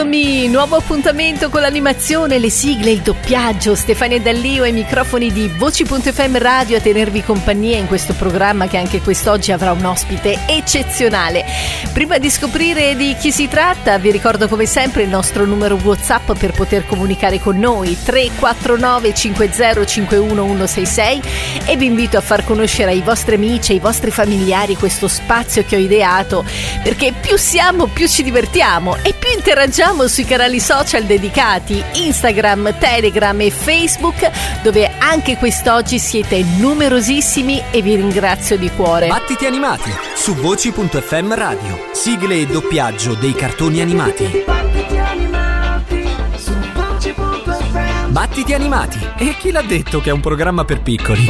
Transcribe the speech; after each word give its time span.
Eccomi, 0.00 0.48
nuovo 0.48 0.76
appuntamento 0.76 1.50
con 1.50 1.60
l'animazione, 1.60 2.38
le 2.38 2.48
sigle, 2.48 2.90
il 2.90 3.00
doppiaggio, 3.00 3.74
Stefania 3.74 4.18
Dallio 4.18 4.62
ai 4.62 4.72
microfoni 4.72 5.30
di 5.30 5.46
Voci.fm 5.46 6.38
Radio 6.38 6.78
a 6.78 6.80
tenervi 6.80 7.22
compagnia 7.22 7.76
in 7.76 7.86
questo 7.86 8.14
programma 8.14 8.66
che 8.66 8.78
anche 8.78 9.02
quest'oggi 9.02 9.52
avrà 9.52 9.72
un 9.72 9.84
ospite 9.84 10.38
eccezionale. 10.48 11.44
Prima 11.92 12.16
di 12.16 12.30
scoprire 12.30 12.96
di 12.96 13.14
chi 13.20 13.30
si 13.30 13.46
tratta, 13.46 13.98
vi 13.98 14.10
ricordo 14.10 14.48
come 14.48 14.64
sempre 14.64 15.02
il 15.02 15.10
nostro 15.10 15.44
numero 15.44 15.78
WhatsApp 15.82 16.32
per 16.32 16.52
poter 16.52 16.86
comunicare 16.86 17.38
con 17.38 17.58
noi 17.58 17.94
349 18.02 19.12
50 19.12 19.84
51 19.84 20.46
166 20.46 21.22
e 21.66 21.76
vi 21.76 21.84
invito 21.84 22.16
a 22.16 22.22
far 22.22 22.42
conoscere 22.46 22.92
ai 22.92 23.02
vostri 23.02 23.34
amici, 23.34 23.72
ai 23.72 23.80
vostri 23.80 24.10
familiari 24.10 24.76
questo 24.76 25.08
spazio 25.08 25.62
che 25.66 25.76
ho 25.76 25.78
ideato 25.78 26.42
perché 26.82 27.12
più 27.12 27.36
siamo 27.36 27.84
più 27.86 28.08
ci 28.08 28.22
divertiamo 28.22 28.96
e 29.02 29.12
più 29.12 29.30
interagiamo 29.30 29.88
sui 30.06 30.24
canali 30.24 30.60
social 30.60 31.04
dedicati 31.04 31.82
Instagram, 31.94 32.78
Telegram 32.78 33.38
e 33.40 33.50
Facebook 33.50 34.30
dove 34.62 34.90
anche 34.98 35.36
quest'oggi 35.36 35.98
siete 35.98 36.44
numerosissimi 36.58 37.62
e 37.70 37.82
vi 37.82 37.96
ringrazio 37.96 38.56
di 38.56 38.70
cuore. 38.70 39.08
Battiti 39.08 39.46
animati 39.46 39.92
su 40.14 40.34
voci.fm 40.34 41.34
radio. 41.34 41.88
Sigle 41.92 42.40
e 42.40 42.46
doppiaggio 42.46 43.14
dei 43.14 43.32
cartoni 43.32 43.80
animati. 43.80 44.44
Battiti 48.08 48.54
animati. 48.54 48.98
E 49.16 49.36
chi 49.38 49.50
l'ha 49.50 49.62
detto 49.62 50.00
che 50.00 50.10
è 50.10 50.12
un 50.12 50.20
programma 50.20 50.64
per 50.64 50.80
piccoli? 50.82 51.26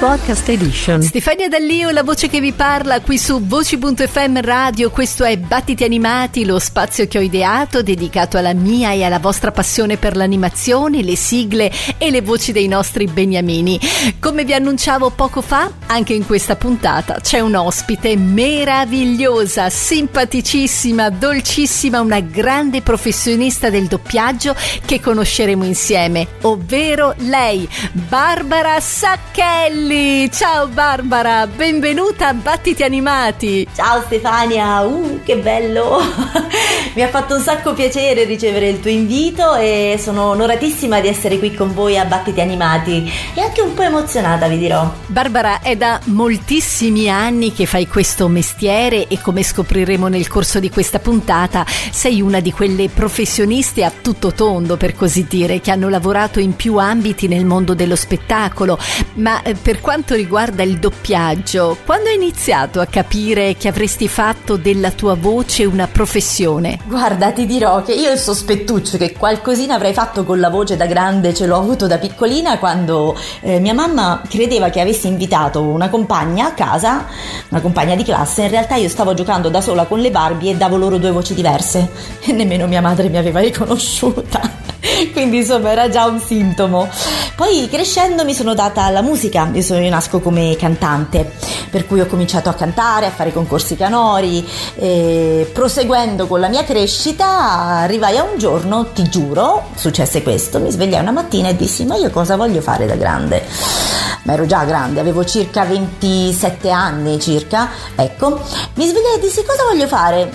Podcast 0.00 0.48
Edition. 0.48 1.02
Stefania 1.02 1.46
Dallio, 1.48 1.90
la 1.90 2.02
voce 2.02 2.30
che 2.30 2.40
vi 2.40 2.52
parla 2.52 3.02
qui 3.02 3.18
su 3.18 3.38
Voci.fm 3.44 4.40
Radio, 4.40 4.88
questo 4.88 5.24
è 5.24 5.36
Battiti 5.36 5.84
Animati, 5.84 6.46
lo 6.46 6.58
spazio 6.58 7.06
che 7.06 7.18
ho 7.18 7.20
ideato 7.20 7.82
dedicato 7.82 8.38
alla 8.38 8.54
mia 8.54 8.92
e 8.92 9.04
alla 9.04 9.18
vostra 9.18 9.52
passione 9.52 9.98
per 9.98 10.16
l'animazione, 10.16 11.02
le 11.02 11.16
sigle 11.16 11.70
e 11.98 12.10
le 12.10 12.22
voci 12.22 12.50
dei 12.50 12.66
nostri 12.66 13.04
beniamini. 13.04 13.78
Come 14.18 14.46
vi 14.46 14.54
annunciavo 14.54 15.10
poco 15.10 15.42
fa, 15.42 15.70
anche 15.88 16.14
in 16.14 16.24
questa 16.24 16.56
puntata 16.56 17.20
c'è 17.20 17.40
un 17.40 17.54
ospite 17.54 18.16
meravigliosa, 18.16 19.68
simpaticissima, 19.68 21.10
dolcissima, 21.10 22.00
una 22.00 22.20
grande 22.20 22.80
professionista 22.80 23.68
del 23.68 23.84
doppiaggio 23.84 24.56
che 24.86 24.98
conosceremo 24.98 25.62
insieme, 25.62 26.26
ovvero 26.40 27.14
lei, 27.18 27.68
Barbara 27.92 28.80
Sacchelli. 28.80 29.88
Ciao 29.90 30.68
Barbara, 30.68 31.48
benvenuta 31.48 32.28
a 32.28 32.32
Battiti 32.32 32.84
Animati. 32.84 33.66
Ciao 33.74 34.00
Stefania, 34.02 34.82
uh, 34.82 35.18
che 35.24 35.36
bello! 35.36 36.00
Mi 36.94 37.02
ha 37.02 37.08
fatto 37.08 37.34
un 37.34 37.40
sacco 37.40 37.74
piacere 37.74 38.22
ricevere 38.22 38.68
il 38.68 38.78
tuo 38.78 38.90
invito 38.90 39.56
e 39.56 39.98
sono 40.00 40.26
onoratissima 40.26 41.00
di 41.00 41.08
essere 41.08 41.38
qui 41.38 41.54
con 41.54 41.74
voi 41.74 41.98
a 41.98 42.04
Battiti 42.04 42.40
Animati 42.40 43.10
e 43.34 43.40
anche 43.40 43.62
un 43.62 43.74
po' 43.74 43.82
emozionata, 43.82 44.46
vi 44.46 44.58
dirò. 44.58 44.92
Barbara, 45.06 45.60
è 45.60 45.76
da 45.76 46.00
moltissimi 46.04 47.10
anni 47.10 47.52
che 47.52 47.66
fai 47.66 47.88
questo 47.88 48.28
mestiere 48.28 49.08
e 49.08 49.20
come 49.20 49.42
scopriremo 49.42 50.06
nel 50.06 50.28
corso 50.28 50.60
di 50.60 50.70
questa 50.70 51.00
puntata, 51.00 51.64
sei 51.90 52.20
una 52.20 52.38
di 52.38 52.52
quelle 52.52 52.88
professioniste 52.88 53.82
a 53.82 53.90
tutto 53.90 54.32
tondo, 54.32 54.76
per 54.76 54.94
così 54.94 55.26
dire, 55.28 55.60
che 55.60 55.72
hanno 55.72 55.88
lavorato 55.88 56.38
in 56.38 56.54
più 56.54 56.76
ambiti 56.76 57.26
nel 57.26 57.44
mondo 57.44 57.74
dello 57.74 57.96
spettacolo. 57.96 58.78
Ma 59.14 59.42
eh, 59.42 59.54
per 59.80 59.88
quanto 59.88 60.14
riguarda 60.14 60.62
il 60.62 60.78
doppiaggio, 60.78 61.78
quando 61.86 62.10
hai 62.10 62.14
iniziato 62.14 62.80
a 62.80 62.86
capire 62.86 63.56
che 63.56 63.68
avresti 63.68 64.08
fatto 64.08 64.56
della 64.56 64.90
tua 64.90 65.14
voce 65.14 65.64
una 65.64 65.86
professione? 65.86 66.78
Guarda, 66.84 67.32
ti 67.32 67.46
dirò 67.46 67.82
che 67.82 67.94
io 67.94 68.12
il 68.12 68.18
sospettuccio 68.18 68.98
che 68.98 69.14
qualcosina 69.14 69.76
avrei 69.76 69.94
fatto 69.94 70.24
con 70.24 70.38
la 70.38 70.50
voce 70.50 70.76
da 70.76 70.84
grande 70.84 71.32
ce 71.32 71.46
l'ho 71.46 71.56
avuto 71.56 71.86
da 71.86 71.96
piccolina 71.96 72.58
quando 72.58 73.16
eh, 73.40 73.58
mia 73.58 73.72
mamma 73.72 74.20
credeva 74.28 74.68
che 74.68 74.80
avessi 74.80 75.06
invitato 75.06 75.62
una 75.62 75.88
compagna 75.88 76.48
a 76.48 76.52
casa, 76.52 77.06
una 77.48 77.62
compagna 77.62 77.94
di 77.94 78.04
classe. 78.04 78.42
In 78.42 78.50
realtà 78.50 78.74
io 78.74 78.88
stavo 78.90 79.14
giocando 79.14 79.48
da 79.48 79.62
sola 79.62 79.86
con 79.86 80.00
le 80.00 80.10
Barbie 80.10 80.52
e 80.52 80.56
davo 80.56 80.76
loro 80.76 80.98
due 80.98 81.10
voci 81.10 81.32
diverse 81.32 81.88
e 82.20 82.32
nemmeno 82.32 82.66
mia 82.66 82.82
madre 82.82 83.08
mi 83.08 83.16
aveva 83.16 83.40
riconosciuta. 83.40 84.69
Quindi 85.12 85.38
insomma 85.38 85.70
era 85.70 85.88
già 85.88 86.06
un 86.06 86.20
sintomo. 86.20 86.88
Poi 87.36 87.68
crescendo 87.70 88.24
mi 88.24 88.34
sono 88.34 88.54
data 88.54 88.82
alla 88.82 89.02
musica, 89.02 89.48
io, 89.52 89.62
sono, 89.62 89.80
io 89.80 89.90
nasco 89.90 90.20
come 90.20 90.56
cantante, 90.56 91.32
per 91.70 91.86
cui 91.86 92.00
ho 92.00 92.06
cominciato 92.06 92.48
a 92.48 92.54
cantare, 92.54 93.06
a 93.06 93.10
fare 93.10 93.32
concorsi 93.32 93.76
canori, 93.76 94.46
e 94.74 95.48
proseguendo 95.52 96.26
con 96.26 96.40
la 96.40 96.48
mia 96.48 96.64
crescita 96.64 97.26
arrivai 97.26 98.18
a 98.18 98.24
un 98.24 98.38
giorno, 98.38 98.88
ti 98.92 99.08
giuro, 99.08 99.68
successe 99.74 100.22
questo, 100.22 100.60
mi 100.60 100.70
svegliai 100.70 101.00
una 101.00 101.12
mattina 101.12 101.48
e 101.48 101.56
dissi 101.56 101.84
ma 101.84 101.96
io 101.96 102.10
cosa 102.10 102.36
voglio 102.36 102.60
fare 102.60 102.86
da 102.86 102.96
grande? 102.96 103.42
Ma 104.24 104.34
ero 104.34 104.44
già 104.44 104.64
grande, 104.64 105.00
avevo 105.00 105.24
circa 105.24 105.64
27 105.64 106.70
anni 106.70 107.18
circa, 107.20 107.70
ecco, 107.96 108.38
mi 108.74 108.86
svegliai 108.86 109.16
e 109.16 109.20
dissi 109.20 109.42
cosa 109.44 109.64
voglio 109.64 109.86
fare? 109.86 110.30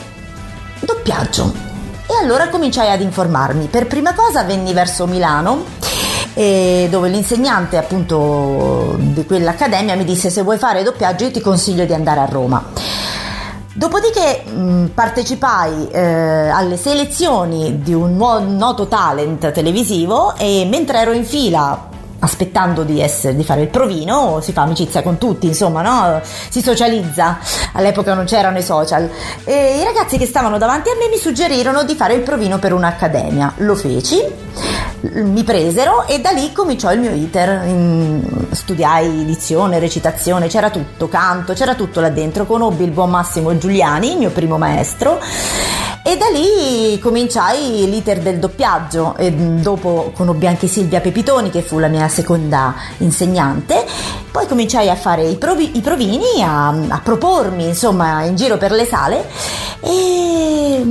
Doppiaggio. 0.80 1.65
E 2.08 2.14
allora 2.22 2.50
cominciai 2.50 2.92
ad 2.92 3.02
informarmi. 3.02 3.68
Per 3.68 3.88
prima 3.88 4.14
cosa 4.14 4.44
venni 4.44 4.74
verso 4.74 5.08
Milano 5.08 5.64
eh, 6.36 6.88
dove 6.90 7.10
l'insegnante 7.10 7.78
appunto 7.78 8.96
di 9.00 9.26
quell'accademia 9.26 9.96
mi 9.96 10.04
disse 10.04 10.30
se 10.30 10.44
vuoi 10.44 10.58
fare 10.58 10.84
doppiaggio 10.84 11.26
io 11.26 11.32
ti 11.32 11.42
consiglio 11.42 11.86
di 11.86 11.94
andare 11.94 12.20
a 12.20 12.26
Roma. 12.26 12.64
Dopodiché 13.74 14.44
mh, 14.44 14.86
partecipai 14.94 15.90
eh, 15.90 16.50
alle 16.50 16.78
selezioni 16.78 17.82
di 17.82 17.94
un 17.94 18.16
noto 18.16 18.88
talent 18.88 19.52
televisivo 19.52 20.36
e 20.38 20.66
mentre 20.70 21.00
ero 21.00 21.12
in 21.12 21.26
fila 21.26 21.94
aspettando 22.26 22.84
di, 22.84 23.00
essere, 23.00 23.36
di 23.36 23.44
fare 23.44 23.62
il 23.62 23.68
provino, 23.68 24.40
si 24.42 24.52
fa 24.52 24.64
amicizia 24.64 25.02
con 25.02 25.18
tutti, 25.18 25.48
insomma, 25.48 25.82
no? 25.82 26.22
si 26.50 26.62
socializza. 26.62 27.40
All'epoca 27.74 28.14
non 28.14 28.26
c'erano 28.26 28.58
i 28.58 28.64
social. 28.64 29.10
E 29.44 29.78
i 29.80 29.84
ragazzi 29.84 30.18
che 30.18 30.26
stavano 30.26 30.58
davanti 30.58 30.90
a 30.90 30.96
me 31.00 31.08
mi 31.08 31.18
suggerirono 31.18 31.84
di 31.84 31.96
fare 31.96 32.14
il 32.14 32.22
provino 32.22 32.60
per 32.60 32.74
un'accademia. 32.74 33.54
Lo 33.58 33.76
feci, 33.76 34.22
mi 35.14 35.44
presero 35.44 36.08
e 36.08 36.20
da 36.20 36.32
lì 36.32 36.52
cominciò 36.52 36.92
il 36.92 37.00
mio 37.00 37.14
iter. 37.14 38.46
Studiai 38.52 39.22
edizione, 39.22 39.80
recitazione, 39.80 40.48
c'era 40.48 40.70
tutto, 40.70 41.08
canto, 41.08 41.54
c'era 41.54 41.76
tutto 41.76 42.02
là 42.02 42.10
dentro. 42.10 42.46
Conobbi 42.46 42.84
il 42.84 42.92
buon 42.92 43.10
Massimo 43.10 43.56
Giuliani, 43.58 44.12
il 44.12 44.18
mio 44.18 44.30
primo 44.32 44.58
maestro. 44.58 45.20
E 46.08 46.18
da 46.18 46.28
lì 46.28 47.00
cominciai 47.00 47.90
l'iter 47.90 48.20
del 48.20 48.38
doppiaggio 48.38 49.16
e 49.18 49.32
dopo 49.32 50.12
conobbi 50.14 50.46
anche 50.46 50.68
Silvia 50.68 51.02
Pepitoni 51.02 51.50
che 51.50 51.64
fu 51.64 51.80
la 51.80 51.88
mia 51.88 52.08
seconda 52.10 52.76
insegnante. 52.98 53.84
Poi 54.30 54.46
cominciai 54.46 54.88
a 54.88 54.96
fare 54.96 55.24
i, 55.24 55.36
provi- 55.36 55.76
i 55.76 55.82
provini, 55.82 56.44
a, 56.44 56.68
a 56.68 57.02
propormi 57.04 57.70
insomma 57.70 58.22
in 58.22 58.36
giro 58.36 58.58
per 58.58 58.72
le 58.72 58.86
sale 58.86 59.28
e 59.80 60.86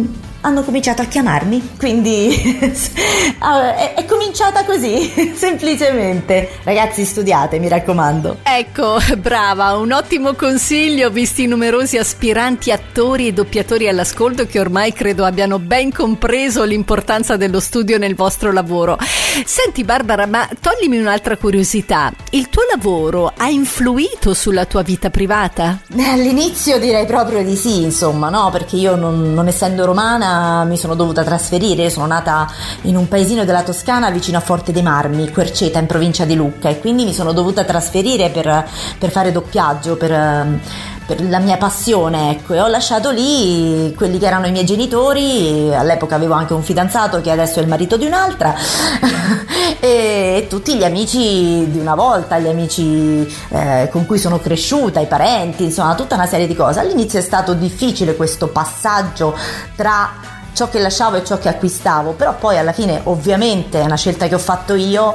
hanno 0.44 0.62
cominciato 0.62 1.00
a 1.00 1.06
chiamarmi, 1.06 1.70
quindi 1.78 2.28
è, 2.60 3.94
è 3.94 4.04
cominciata 4.04 4.64
così, 4.64 5.10
semplicemente. 5.34 6.50
Ragazzi 6.62 7.04
studiate, 7.04 7.58
mi 7.58 7.68
raccomando. 7.68 8.40
Ecco, 8.42 8.98
brava, 9.18 9.76
un 9.76 9.92
ottimo 9.92 10.34
consiglio 10.34 11.08
visti 11.08 11.44
i 11.44 11.46
numerosi 11.46 11.96
aspiranti 11.96 12.70
attori 12.70 13.28
e 13.28 13.32
doppiatori 13.32 13.88
all'ascolto 13.88 14.46
che 14.46 14.60
ormai 14.60 14.92
credo 14.92 15.24
abbiano 15.24 15.58
ben 15.58 15.90
compreso 15.90 16.62
l'importanza 16.64 17.36
dello 17.36 17.60
studio 17.60 17.96
nel 17.96 18.14
vostro 18.14 18.52
lavoro. 18.52 18.98
Senti 19.46 19.82
Barbara, 19.82 20.26
ma 20.26 20.46
toglimi 20.60 20.98
un'altra 20.98 21.38
curiosità. 21.38 22.12
Il 22.30 22.50
tuo 22.50 22.62
lavoro 22.70 23.32
ha 23.34 23.48
influito 23.48 24.34
sulla 24.34 24.66
tua 24.66 24.82
vita 24.82 25.08
privata? 25.08 25.80
All'inizio 25.96 26.78
direi 26.78 27.06
proprio 27.06 27.42
di 27.42 27.56
sì, 27.56 27.82
insomma, 27.82 28.28
no? 28.28 28.50
Perché 28.52 28.76
io 28.76 28.94
non, 28.94 29.32
non 29.32 29.48
essendo 29.48 29.86
romana 29.86 30.33
Mi 30.66 30.76
sono 30.76 30.94
dovuta 30.94 31.22
trasferire, 31.22 31.90
sono 31.90 32.06
nata 32.06 32.48
in 32.82 32.96
un 32.96 33.08
paesino 33.08 33.44
della 33.44 33.62
Toscana 33.62 34.10
vicino 34.10 34.38
a 34.38 34.40
Forte 34.40 34.72
dei 34.72 34.82
Marmi, 34.82 35.30
Querceta 35.30 35.78
in 35.78 35.86
provincia 35.86 36.24
di 36.24 36.34
Lucca. 36.34 36.68
E 36.68 36.80
quindi 36.80 37.04
mi 37.04 37.14
sono 37.14 37.32
dovuta 37.32 37.64
trasferire 37.64 38.30
per, 38.30 38.66
per 38.98 39.10
fare 39.10 39.32
doppiaggio, 39.32 39.96
per, 39.96 40.60
per 41.06 41.22
la 41.28 41.38
mia 41.38 41.56
passione, 41.56 42.30
ecco, 42.30 42.54
e 42.54 42.60
ho 42.60 42.66
lasciato 42.66 43.10
lì 43.10 43.92
quelli 43.94 44.18
che 44.18 44.26
erano 44.26 44.46
i 44.46 44.52
miei 44.52 44.64
genitori, 44.64 45.74
all'epoca 45.74 46.14
avevo 46.14 46.34
anche 46.34 46.54
un 46.54 46.62
fidanzato 46.62 47.20
che 47.20 47.30
adesso 47.30 47.58
è 47.58 47.62
il 47.62 47.68
marito 47.68 47.96
di 47.96 48.06
un'altra, 48.06 48.54
e 49.80 50.46
tutti 50.48 50.76
gli 50.76 50.84
amici 50.84 51.70
di 51.70 51.78
una 51.78 51.94
volta, 51.94 52.38
gli 52.38 52.48
amici 52.48 53.26
eh, 53.50 53.88
con 53.90 54.06
cui 54.06 54.18
sono 54.18 54.38
cresciuta, 54.38 55.00
i 55.00 55.06
parenti, 55.06 55.64
insomma 55.64 55.94
tutta 55.94 56.14
una 56.14 56.26
serie 56.26 56.46
di 56.46 56.54
cose. 56.54 56.80
All'inizio 56.80 57.18
è 57.18 57.22
stato 57.22 57.52
difficile 57.52 58.16
questo 58.16 58.48
passaggio 58.48 59.36
tra 59.76 60.33
ciò 60.54 60.68
che 60.68 60.78
lasciavo 60.78 61.16
e 61.16 61.24
ciò 61.24 61.38
che 61.38 61.48
acquistavo, 61.48 62.12
però 62.12 62.34
poi 62.36 62.56
alla 62.56 62.72
fine 62.72 63.00
ovviamente 63.04 63.80
è 63.80 63.84
una 63.84 63.96
scelta 63.96 64.28
che 64.28 64.36
ho 64.36 64.38
fatto 64.38 64.74
io, 64.74 65.14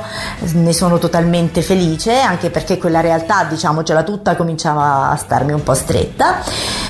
ne 0.53 0.73
sono 0.73 0.99
totalmente 0.99 1.61
felice, 1.61 2.19
anche 2.19 2.49
perché 2.49 2.77
quella 2.77 2.99
realtà, 2.99 3.45
diciamocela 3.45 4.03
tutta, 4.03 4.35
cominciava 4.35 5.09
a 5.09 5.15
starmi 5.15 5.53
un 5.53 5.63
po' 5.63 5.73
stretta, 5.73 6.43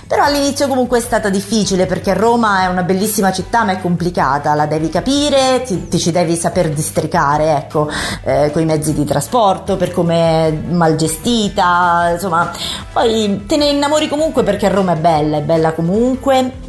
però 0.08 0.24
all'inizio 0.24 0.68
comunque 0.68 0.98
è 0.98 1.02
stata 1.02 1.30
difficile 1.30 1.86
perché 1.86 2.16
Roma 2.16 2.64
è 2.64 2.66
una 2.66 2.82
bellissima 2.82 3.32
città 3.32 3.64
ma 3.64 3.74
è 3.74 3.80
complicata, 3.80 4.56
la 4.56 4.66
devi 4.66 4.90
capire, 4.90 5.62
ti, 5.64 5.88
ti 5.88 6.00
ci 6.00 6.12
devi 6.12 6.36
saper 6.36 6.70
districare, 6.70 7.56
ecco, 7.56 7.88
eh, 8.24 8.50
con 8.52 8.64
i 8.64 8.66
mezzi 8.66 8.94
di 8.94 9.06
trasporto, 9.06 9.78
per 9.78 9.94
come 9.94 10.48
è 10.48 10.52
mal 10.52 10.96
gestita, 10.96 12.10
insomma, 12.14 12.52
poi 12.92 13.46
te 13.46 13.58
ne 13.58 13.68
innamori 13.68 14.08
comunque 14.08 14.42
perché 14.42 14.68
Roma 14.70 14.94
è 14.94 14.98
bella, 14.98 15.38
è 15.38 15.42
bella 15.42 15.74
comunque 15.74 16.68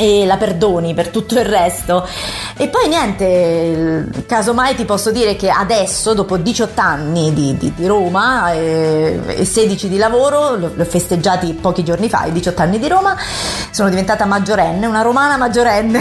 e 0.00 0.24
la 0.24 0.38
perdoni 0.38 0.94
per 0.94 1.08
tutto 1.08 1.38
il 1.38 1.44
resto. 1.44 2.08
E 2.56 2.68
poi 2.68 2.88
niente, 2.88 4.06
casomai 4.26 4.74
ti 4.74 4.86
posso 4.86 5.10
dire 5.10 5.36
che 5.36 5.50
adesso, 5.50 6.14
dopo 6.14 6.38
18 6.38 6.80
anni 6.80 7.34
di, 7.34 7.56
di, 7.58 7.72
di 7.74 7.86
Roma 7.86 8.52
e, 8.52 9.20
e, 9.26 9.44
16 9.44 9.88
di 9.90 9.98
lavoro, 9.98 10.56
li 10.56 10.80
ho 10.80 10.84
festeggiati 10.84 11.52
pochi 11.52 11.84
giorni 11.84 12.08
fa, 12.08 12.24
i 12.24 12.32
18 12.32 12.62
anni 12.62 12.78
di 12.78 12.88
Roma, 12.88 13.14
sono 13.70 13.90
diventata 13.90 14.24
maggiorenne, 14.24 14.86
una 14.86 15.02
romana 15.02 15.36
maggiorenne, 15.36 16.00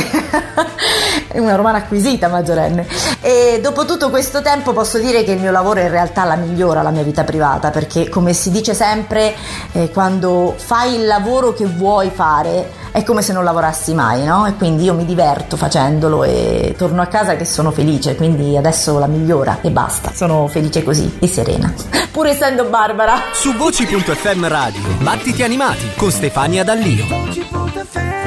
una 1.36 1.56
romana 1.56 1.80
acquisita 1.80 2.30
maggiorenne. 2.30 2.88
E 3.20 3.60
dopo 3.62 3.84
tutto 3.84 4.10
questo 4.10 4.42
tempo 4.42 4.72
posso 4.72 4.98
dire 4.98 5.26
che 5.26 5.34
il 5.34 5.42
mio 5.42 5.52
lavoro 5.52 5.82
in 5.82 5.90
realtà 5.90 6.24
la 6.24 6.36
migliora 6.36 6.82
la 6.82 6.92
mia 6.92 7.04
vita 7.04 7.26
privata, 7.26 7.70
perché 7.70 8.08
come 8.08 8.32
si 8.32 8.50
dice 8.50 8.74
sempre, 8.74 9.36
eh, 9.74 9.90
quando 9.92 10.56
fai 10.58 10.96
il 10.96 11.06
lavoro 11.06 11.54
che 11.54 11.66
vuoi 11.66 12.10
fare, 12.14 12.80
è 12.92 13.04
come 13.04 13.22
se 13.22 13.34
non 13.34 13.44
lavorassi 13.44 13.89
mai, 13.94 14.24
no? 14.24 14.46
E 14.46 14.56
quindi 14.56 14.84
io 14.84 14.94
mi 14.94 15.06
diverto 15.06 15.58
facendolo 15.58 16.24
e 16.24 16.76
torno 16.78 17.02
a 17.02 17.08
casa 17.08 17.36
che 17.36 17.46
sono 17.46 17.72
felice, 17.72 18.16
quindi 18.16 18.58
adesso 18.58 19.00
la 19.00 19.08
migliora 19.08 19.60
e 19.62 19.70
basta. 19.70 20.12
Sono 20.14 20.48
felice 20.48 20.84
così 20.84 21.18
e 21.20 21.28
serena. 21.28 21.74
Pur 22.12 22.28
essendo 22.28 22.66
Barbara. 22.66 23.16
Su 23.34 23.54
voci.fm 23.54 24.48
radio, 24.48 24.82
battiti 25.02 25.44
animati 25.44 25.92
con 25.96 26.12
Stefania 26.12 26.64
Dallio. 26.64 28.19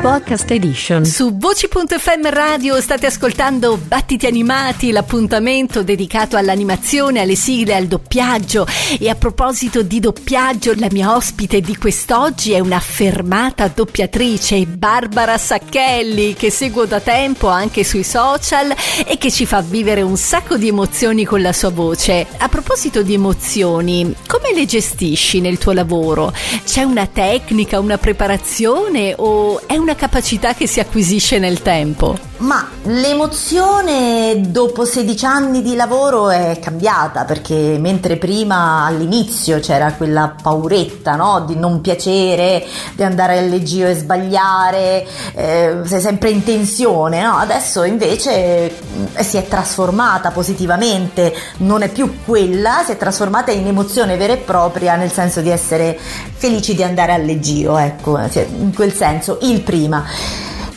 Podcast 0.00 0.50
Edition. 0.50 1.04
Su 1.04 1.36
Voci.fm 1.36 2.30
Radio 2.30 2.80
state 2.80 3.04
ascoltando 3.04 3.76
Battiti 3.76 4.24
Animati, 4.24 4.92
l'appuntamento 4.92 5.82
dedicato 5.82 6.38
all'animazione, 6.38 7.20
alle 7.20 7.34
sigle, 7.34 7.74
al 7.74 7.84
doppiaggio. 7.84 8.66
E 8.98 9.10
a 9.10 9.14
proposito 9.14 9.82
di 9.82 10.00
doppiaggio, 10.00 10.72
la 10.76 10.86
mia 10.90 11.14
ospite 11.14 11.60
di 11.60 11.76
quest'oggi 11.76 12.52
è 12.52 12.60
un'affermata 12.60 13.68
doppiatrice, 13.68 14.64
Barbara 14.64 15.36
Sacchelli, 15.36 16.32
che 16.32 16.50
seguo 16.50 16.86
da 16.86 17.00
tempo 17.00 17.48
anche 17.48 17.84
sui 17.84 18.02
social 18.02 18.74
e 19.06 19.18
che 19.18 19.30
ci 19.30 19.44
fa 19.44 19.60
vivere 19.60 20.00
un 20.00 20.16
sacco 20.16 20.56
di 20.56 20.68
emozioni 20.68 21.26
con 21.26 21.42
la 21.42 21.52
sua 21.52 21.70
voce. 21.70 22.26
A 22.38 22.48
proposito 22.48 23.02
di 23.02 23.12
emozioni, 23.12 24.14
come 24.26 24.54
le 24.54 24.64
gestisci 24.64 25.40
nel 25.40 25.58
tuo 25.58 25.72
lavoro? 25.72 26.32
C'è 26.64 26.84
una 26.84 27.06
tecnica, 27.06 27.78
una 27.78 27.98
preparazione 27.98 29.12
o 29.14 29.60
è 29.66 29.76
una 29.76 29.88
una 29.90 29.98
capacità 29.98 30.54
che 30.54 30.68
si 30.68 30.78
acquisisce 30.78 31.40
nel 31.40 31.62
tempo? 31.62 32.16
Ma 32.38 32.66
l'emozione 32.84 34.40
dopo 34.40 34.86
16 34.86 35.26
anni 35.26 35.62
di 35.62 35.74
lavoro 35.74 36.30
è 36.30 36.58
cambiata 36.58 37.24
perché 37.24 37.76
mentre 37.78 38.16
prima 38.16 38.86
all'inizio 38.86 39.58
c'era 39.58 39.92
quella 39.92 40.34
pauretta 40.40 41.16
no? 41.16 41.44
di 41.46 41.54
non 41.56 41.82
piacere, 41.82 42.64
di 42.94 43.02
andare 43.02 43.38
al 43.38 43.48
leggio 43.48 43.86
e 43.86 43.94
sbagliare, 43.94 45.06
eh, 45.34 45.80
sei 45.84 46.00
sempre 46.00 46.30
in 46.30 46.42
tensione, 46.42 47.20
no? 47.20 47.34
adesso 47.34 47.82
invece 47.82 48.72
eh, 49.12 49.22
si 49.22 49.36
è 49.36 49.46
trasformata 49.46 50.30
positivamente, 50.30 51.34
non 51.58 51.82
è 51.82 51.88
più 51.90 52.20
quella, 52.24 52.82
si 52.86 52.92
è 52.92 52.96
trasformata 52.96 53.50
in 53.50 53.66
emozione 53.66 54.16
vera 54.16 54.32
e 54.32 54.38
propria 54.38 54.96
nel 54.96 55.10
senso 55.10 55.42
di 55.42 55.50
essere 55.50 55.98
felici 56.36 56.74
di 56.74 56.82
andare 56.82 57.12
al 57.12 57.24
leggio, 57.24 57.76
ecco, 57.76 58.18
cioè, 58.30 58.46
in 58.50 58.72
quel 58.72 58.94
senso 58.94 59.40
il 59.42 59.60
primo 59.60 59.79
prima. 59.80 60.04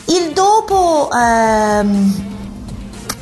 Il 0.06 0.32
dopo... 0.32 1.10
Ehm, 1.12 2.32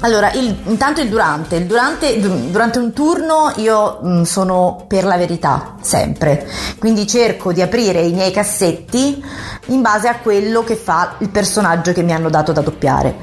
allora, 0.05 0.32
il, 0.32 0.56
intanto 0.67 1.00
il 1.00 1.08
durante. 1.08 1.56
Il 1.56 1.67
durante, 1.67 2.19
durante 2.50 2.79
un 2.81 2.93
turno 2.93 3.52
io 3.56 4.00
mh, 4.02 4.08
mm, 4.08 4.23
sono 4.23 4.84
per 4.88 5.05
la 5.05 5.17
verità, 5.17 5.76
sempre. 5.81 6.49
Quindi 6.79 7.06
cerco 7.06 7.52
di 7.52 7.62
aprire 7.62 8.00
i 8.00 8.12
miei 8.12 8.32
cassetti 8.32 9.25
in 9.67 9.81
base 9.81 10.08
a 10.08 10.17
quello 10.17 10.64
che 10.64 10.75
fa 10.75 11.14
il 11.19 11.29
personaggio 11.29 11.93
che 11.93 12.02
mi 12.02 12.12
hanno 12.12 12.31
dato 12.31 12.50
da 12.50 12.62
doppiare. 12.62 13.14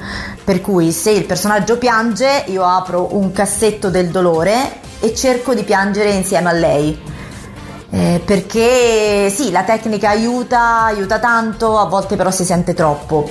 Per 0.42 0.62
cui 0.62 0.90
se 0.90 1.10
il 1.10 1.26
personaggio 1.26 1.76
piange, 1.76 2.44
io 2.46 2.64
apro 2.64 3.14
un 3.14 3.30
cassetto 3.30 3.90
del 3.90 4.08
dolore 4.08 4.80
e 5.00 5.14
cerco 5.14 5.54
di 5.54 5.64
piangere 5.64 6.10
insieme 6.10 6.48
a 6.48 6.52
lei 6.52 6.98
eh, 7.90 8.22
perché 8.24 9.30
sì, 9.30 9.50
la 9.50 9.64
tecnica 9.64 10.10
aiuta, 10.10 10.84
aiuta 10.84 11.18
tanto, 11.18 11.78
a 11.78 11.86
volte 11.86 12.16
però 12.16 12.30
si 12.30 12.44
sente 12.44 12.74
troppo. 12.74 13.28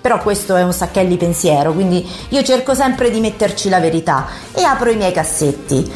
Però 0.00 0.18
questo 0.20 0.56
è 0.56 0.62
un 0.62 0.72
sacchelli 0.72 1.16
pensiero, 1.16 1.72
quindi 1.72 2.08
io 2.30 2.42
cerco 2.42 2.74
sempre 2.74 3.10
di 3.10 3.20
metterci 3.20 3.68
la 3.68 3.80
verità 3.80 4.26
e 4.52 4.62
apro 4.62 4.90
i 4.90 4.96
miei 4.96 5.12
cassetti. 5.12 5.92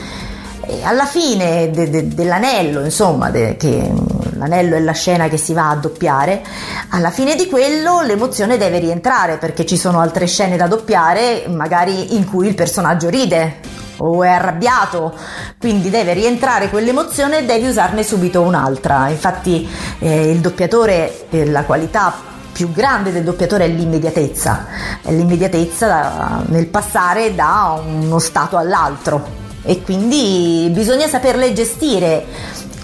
E 0.67 0.83
alla 0.83 1.07
fine 1.07 1.71
de- 1.71 1.91
de- 1.91 2.09
dell'anello, 2.09 2.85
insomma, 2.85 3.31
de- 3.31 3.57
che 3.57 3.91
l'anello 4.37 4.77
è 4.77 4.81
la 4.81 4.93
scena 4.93 5.29
che 5.29 5.37
si 5.37 5.53
va 5.53 5.71
a 5.71 5.77
doppiare, 5.77 6.43
alla 6.91 7.11
fine 7.11 7.35
di 7.35 7.47
quello 7.49 8.03
l'emozione 8.03 8.57
deve 8.59 8.79
rientrare 8.79 9.39
perché 9.39 9.65
ci 9.67 9.77
sono 9.77 10.01
altre 10.01 10.27
scene 10.27 10.57
da 10.57 10.67
doppiare, 10.67 11.47
magari 11.49 12.15
in 12.15 12.29
cui 12.29 12.47
il 12.47 12.55
personaggio 12.55 13.09
ride 13.09 13.83
o 13.99 14.23
è 14.23 14.29
arrabbiato, 14.29 15.15
quindi 15.59 15.91
deve 15.91 16.13
rientrare 16.13 16.71
quell'emozione 16.71 17.39
e 17.39 17.45
devi 17.45 17.69
usarne 17.69 18.03
subito 18.03 18.43
un'altra. 18.43 19.09
Infatti 19.09 19.69
eh, 19.99 20.31
il 20.31 20.41
doppiatore, 20.41 21.27
eh, 21.31 21.47
la 21.47 21.65
qualità 21.65 22.33
più 22.53 22.71
grande 22.71 23.11
del 23.11 23.25
doppiatore 23.25 23.65
è 23.65 23.69
l'immediatezza, 23.69 24.67
è 25.03 25.11
l'immediatezza 25.11 25.87
da, 25.87 26.43
nel 26.47 26.67
passare 26.67 27.35
da 27.35 27.81
uno 27.85 28.19
stato 28.19 28.57
all'altro. 28.57 29.43
E 29.67 29.83
quindi 29.83 30.71
bisogna 30.73 31.09
saperle 31.09 31.55
gestire 31.55 32.25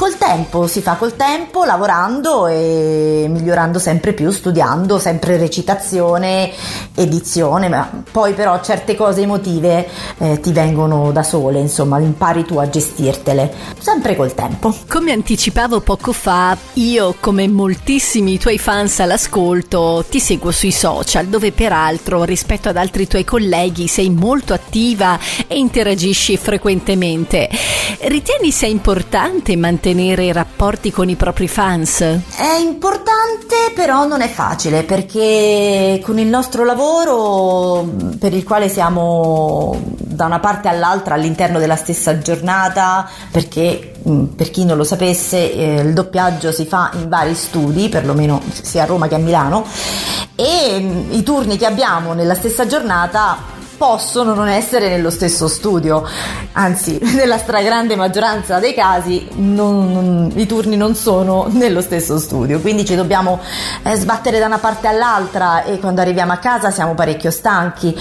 Col 0.01 0.17
tempo, 0.17 0.67
si 0.67 0.81
fa 0.81 0.95
col 0.95 1.15
tempo, 1.15 1.63
lavorando 1.65 2.47
e 2.47 3.27
migliorando 3.29 3.79
sempre 3.79 4.15
più, 4.15 4.31
studiando, 4.31 4.99
sempre 4.99 5.37
recitazione, 5.37 6.51
edizione, 6.95 7.69
ma 7.69 8.03
poi 8.11 8.33
però 8.33 8.59
certe 8.63 8.97
cose 8.97 9.21
emotive 9.21 9.87
eh, 10.17 10.41
ti 10.41 10.53
vengono 10.53 11.13
da 11.13 11.23
sole, 11.23 11.61
insomma, 11.61 11.99
impari 11.99 12.47
tu 12.47 12.57
a 12.57 12.67
gestirtele, 12.67 13.53
sempre 13.79 14.17
col 14.17 14.33
tempo. 14.33 14.75
Come 14.89 15.13
anticipavo 15.13 15.81
poco 15.81 16.13
fa, 16.13 16.57
io 16.75 17.17
come 17.21 17.47
moltissimi 17.47 18.39
tuoi 18.39 18.57
fans 18.57 19.01
all'ascolto 19.01 20.03
ti 20.09 20.19
seguo 20.19 20.51
sui 20.51 20.73
social, 20.73 21.27
dove 21.27 21.53
peraltro 21.53 22.25
rispetto 22.25 22.71
ad 22.71 22.79
altri 22.79 23.07
tuoi 23.07 23.25
colleghi 23.25 23.87
sei 23.87 24.09
molto 24.09 24.55
attiva 24.55 25.19
e 25.47 25.59
interagisci 25.59 26.39
frequentemente. 26.39 27.51
Ritieni 27.99 28.51
sia 28.51 28.69
importante 28.69 29.55
mantenere 29.57 29.89
mantenere 29.91 30.33
rapporti 30.33 30.91
con 30.91 31.09
i 31.09 31.17
propri 31.17 31.49
fans? 31.49 32.01
È 32.01 32.57
importante, 32.61 33.73
però 33.75 34.07
non 34.07 34.21
è 34.21 34.29
facile 34.29 34.85
perché 34.85 36.01
con 36.03 36.19
il 36.19 36.29
nostro 36.29 36.65
lavoro, 36.65 37.89
per 38.19 38.33
il 38.33 38.45
quale 38.45 38.69
siamo 38.69 39.79
da 39.97 40.27
una 40.27 40.39
parte 40.39 40.69
all'altra 40.69 41.15
all'interno 41.15 41.59
della 41.59 41.77
stessa 41.77 42.19
giornata, 42.19 43.09
perché 43.31 43.95
mm, 44.09 44.25
per 44.37 44.51
chi 44.51 44.65
non 44.65 44.77
lo 44.77 44.85
sapesse, 44.85 45.53
eh, 45.53 45.81
il 45.81 45.93
doppiaggio 45.93 46.53
si 46.53 46.67
fa 46.67 46.91
in 46.95 47.09
vari 47.09 47.35
studi, 47.35 47.89
perlomeno 47.89 48.41
sia 48.63 48.85
a 48.85 48.87
Roma 48.87 49.09
che 49.09 49.17
a 49.17 49.19
Milano, 49.19 49.67
e 50.37 50.79
mm, 50.81 51.13
i 51.13 51.23
turni 51.23 51.57
che 51.57 51.67
abbiamo 51.67 52.13
nella 52.13 52.35
stessa 52.35 52.67
giornata 52.67 53.59
possono 53.81 54.35
non 54.35 54.47
essere 54.49 54.91
nello 54.91 55.09
stesso 55.09 55.49
studio, 55.49 56.07
anzi 56.53 56.99
nella 57.17 57.39
stragrande 57.39 57.97
maggioranza 57.97 58.59
dei 58.59 58.75
casi 58.75 59.27
non- 59.37 59.91
non- 59.91 60.33
i 60.35 60.45
turni 60.45 60.77
non 60.77 60.95
sono 60.95 61.47
nello 61.53 61.81
stesso 61.81 62.19
studio, 62.19 62.61
quindi 62.61 62.85
ci 62.85 62.95
dobbiamo 62.95 63.41
eh, 63.85 63.95
sbattere 63.95 64.39
da 64.39 64.45
una 64.45 64.59
parte 64.59 64.87
all'altra 64.87 65.63
e 65.65 65.79
quando 65.79 66.03
arriviamo 66.03 66.33
a 66.33 66.37
casa 66.37 66.71
siamo 66.71 66.93
parecchio 66.93 67.31
stanchi. 67.31 67.99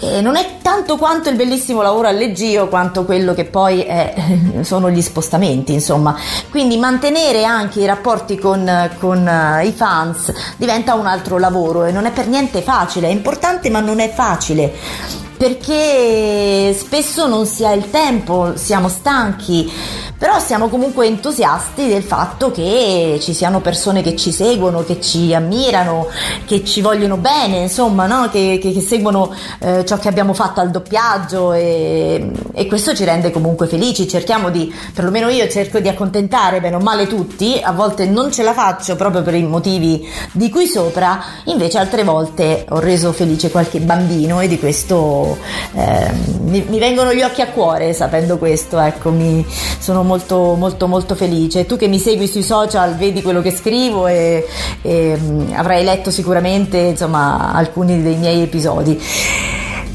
E 0.00 0.20
non 0.20 0.34
è 0.34 0.56
tanto 0.62 0.96
quanto 0.96 1.28
il 1.28 1.36
bellissimo 1.36 1.80
lavoro 1.80 2.08
al 2.08 2.16
leggio 2.16 2.66
quanto 2.66 3.04
quello 3.04 3.32
che 3.32 3.44
poi 3.44 3.82
è- 3.82 4.12
sono 4.62 4.90
gli 4.90 5.00
spostamenti, 5.00 5.72
insomma. 5.72 6.12
Quindi 6.50 6.76
mantenere 6.76 7.44
anche 7.44 7.78
i 7.78 7.86
rapporti 7.86 8.36
con, 8.36 8.90
con, 8.98 9.28
eh, 9.28 9.64
i 9.64 9.70
fans 9.70 10.32
diventa 10.56 10.94
un 10.94 11.06
altro 11.06 11.38
lavoro 11.38 11.84
e 11.84 11.92
non 11.92 12.06
è 12.06 12.10
per 12.10 12.26
niente 12.26 12.62
facile, 12.62 13.06
è 13.06 13.12
importante 13.12 13.70
ma 13.70 13.78
non 13.78 14.00
è 14.00 14.10
facile 14.12 15.18
perché 15.40 16.74
spesso 16.74 17.26
non 17.26 17.46
si 17.46 17.64
ha 17.64 17.72
il 17.72 17.88
tempo, 17.88 18.58
siamo 18.58 18.90
stanchi, 18.90 19.72
però 20.20 20.38
siamo 20.38 20.68
comunque 20.68 21.06
entusiasti 21.06 21.88
del 21.88 22.02
fatto 22.02 22.50
che 22.50 23.18
ci 23.22 23.32
siano 23.32 23.60
persone 23.62 24.02
che 24.02 24.16
ci 24.16 24.32
seguono, 24.32 24.84
che 24.84 25.00
ci 25.00 25.32
ammirano, 25.32 26.08
che 26.44 26.62
ci 26.62 26.82
vogliono 26.82 27.16
bene, 27.16 27.60
insomma, 27.60 28.06
no? 28.06 28.28
che, 28.28 28.58
che- 28.60 28.70
che 28.70 28.82
seguono 28.82 29.32
eh, 29.60 29.82
ciò 29.86 29.96
che 29.96 30.08
abbiamo 30.08 30.34
fatto 30.34 30.60
al 30.60 30.68
doppiaggio 30.70 31.54
e, 31.54 32.32
e 32.52 32.66
questo 32.66 32.94
ci 32.94 33.04
rende 33.04 33.30
comunque 33.30 33.66
felici. 33.66 34.06
Cerchiamo 34.06 34.50
di, 34.50 34.70
perlomeno 34.92 35.30
io 35.30 35.48
cerco 35.48 35.78
di 35.80 35.88
accontentare 35.88 36.60
bene 36.60 36.76
o 36.76 36.80
male 36.80 37.06
tutti, 37.06 37.58
a 37.58 37.72
volte 37.72 38.04
non 38.04 38.30
ce 38.30 38.42
la 38.42 38.52
faccio 38.52 38.96
proprio 38.96 39.22
per 39.22 39.32
i 39.32 39.42
motivi 39.42 40.06
di 40.32 40.50
cui 40.50 40.66
sopra, 40.66 41.18
invece 41.44 41.78
altre 41.78 42.04
volte 42.04 42.66
ho 42.68 42.78
reso 42.78 43.12
felice 43.12 43.50
qualche 43.50 43.80
bambino 43.80 44.38
e 44.40 44.48
di 44.48 44.58
questo 44.58 45.38
eh, 45.72 46.10
mi, 46.42 46.62
mi 46.68 46.78
vengono 46.78 47.14
gli 47.14 47.22
occhi 47.22 47.40
a 47.40 47.46
cuore 47.46 47.94
sapendo 47.94 48.36
questo, 48.36 48.78
ecco, 48.78 49.08
mi 49.08 49.46
sono 49.78 50.08
molto 50.10 50.54
molto 50.56 50.88
molto 50.88 51.14
felice. 51.14 51.66
Tu 51.66 51.76
che 51.76 51.86
mi 51.86 51.98
segui 51.98 52.26
sui 52.26 52.42
social 52.42 52.96
vedi 52.96 53.22
quello 53.22 53.40
che 53.40 53.52
scrivo 53.52 54.08
e, 54.08 54.44
e, 54.82 55.16
mm, 55.16 55.52
avrai 55.54 55.84
letto 55.84 56.10
sicuramente 56.10 56.78
insomma 56.78 57.52
alcuni 57.52 58.02
dei 58.02 58.16
miei 58.16 58.42
episodi. 58.42 59.00